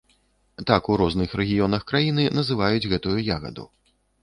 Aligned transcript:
Так 0.71 0.87
у 0.93 0.95
розных 1.01 1.35
рэгіёнах 1.41 1.85
краіны 1.93 2.27
называюць 2.39 2.89
гэтую 2.97 3.17
ягаду. 3.39 3.71